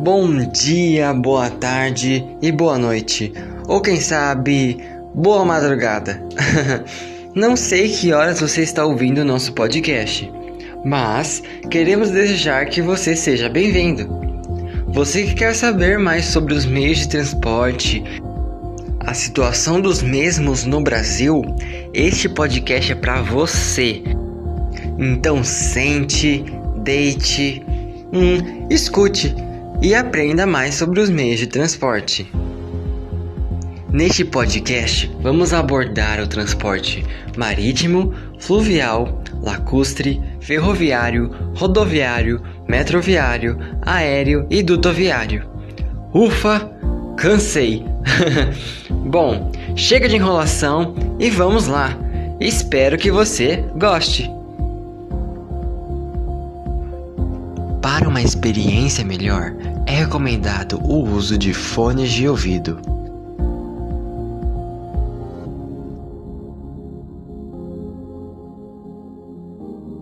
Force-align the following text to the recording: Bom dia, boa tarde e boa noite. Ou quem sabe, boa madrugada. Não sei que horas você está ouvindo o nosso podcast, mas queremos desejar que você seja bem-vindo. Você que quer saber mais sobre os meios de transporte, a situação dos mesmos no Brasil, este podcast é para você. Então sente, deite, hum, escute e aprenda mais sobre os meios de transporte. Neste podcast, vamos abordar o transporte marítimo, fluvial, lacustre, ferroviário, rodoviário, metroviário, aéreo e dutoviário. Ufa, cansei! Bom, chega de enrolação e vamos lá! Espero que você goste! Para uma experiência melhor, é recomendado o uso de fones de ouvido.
Bom 0.00 0.44
dia, 0.44 1.12
boa 1.12 1.50
tarde 1.50 2.24
e 2.40 2.52
boa 2.52 2.78
noite. 2.78 3.32
Ou 3.66 3.80
quem 3.80 4.00
sabe, 4.00 4.78
boa 5.12 5.44
madrugada. 5.44 6.22
Não 7.34 7.56
sei 7.56 7.88
que 7.88 8.12
horas 8.12 8.40
você 8.40 8.62
está 8.62 8.86
ouvindo 8.86 9.22
o 9.22 9.24
nosso 9.24 9.52
podcast, 9.52 10.32
mas 10.84 11.42
queremos 11.68 12.12
desejar 12.12 12.66
que 12.66 12.80
você 12.80 13.16
seja 13.16 13.48
bem-vindo. 13.48 14.08
Você 14.86 15.24
que 15.24 15.34
quer 15.34 15.52
saber 15.52 15.98
mais 15.98 16.26
sobre 16.26 16.54
os 16.54 16.64
meios 16.64 16.98
de 16.98 17.08
transporte, 17.08 18.04
a 19.00 19.12
situação 19.14 19.80
dos 19.80 20.00
mesmos 20.00 20.64
no 20.64 20.80
Brasil, 20.80 21.42
este 21.92 22.28
podcast 22.28 22.92
é 22.92 22.94
para 22.94 23.20
você. 23.20 24.00
Então 24.96 25.42
sente, 25.42 26.44
deite, 26.84 27.66
hum, 28.12 28.68
escute 28.70 29.34
e 29.80 29.94
aprenda 29.94 30.46
mais 30.46 30.74
sobre 30.74 31.00
os 31.00 31.08
meios 31.08 31.38
de 31.38 31.46
transporte. 31.46 32.30
Neste 33.90 34.24
podcast, 34.24 35.10
vamos 35.20 35.52
abordar 35.52 36.20
o 36.20 36.26
transporte 36.26 37.04
marítimo, 37.36 38.12
fluvial, 38.38 39.22
lacustre, 39.40 40.20
ferroviário, 40.40 41.30
rodoviário, 41.54 42.42
metroviário, 42.66 43.58
aéreo 43.82 44.46
e 44.50 44.62
dutoviário. 44.62 45.48
Ufa, 46.12 46.70
cansei! 47.16 47.84
Bom, 48.90 49.50
chega 49.74 50.08
de 50.08 50.16
enrolação 50.16 50.94
e 51.18 51.30
vamos 51.30 51.66
lá! 51.66 51.96
Espero 52.40 52.98
que 52.98 53.10
você 53.10 53.64
goste! 53.76 54.37
Para 57.90 58.06
uma 58.06 58.20
experiência 58.20 59.02
melhor, 59.02 59.54
é 59.86 59.92
recomendado 59.92 60.78
o 60.84 61.08
uso 61.08 61.38
de 61.38 61.54
fones 61.54 62.12
de 62.12 62.28
ouvido. 62.28 62.97